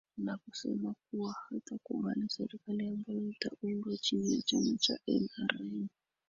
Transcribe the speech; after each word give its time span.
na 0.17 0.37
kusema 0.37 0.93
kuwa 1.11 1.35
hatakubali 1.49 2.29
serikali 2.29 2.87
ambae 2.87 3.15
itaudwa 3.29 3.97
chini 3.97 4.33
ya 4.35 4.41
chama 4.41 4.77
cha 4.79 4.99
nrm 5.07 5.87